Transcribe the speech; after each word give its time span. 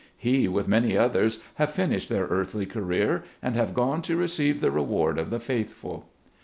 He, 0.17 0.47
with 0.47 0.67
many 0.67 0.97
others, 0.97 1.43
have 1.57 1.69
finished 1.69 2.09
their 2.09 2.25
earthly 2.25 2.65
career, 2.65 3.23
and 3.39 3.55
have 3.55 3.75
gone 3.75 4.01
to 4.01 4.17
receive 4.17 4.59
the 4.59 4.71
reward 4.71 5.19
of 5.19 5.29
the 5.29 5.37
faithful. 5.39 6.07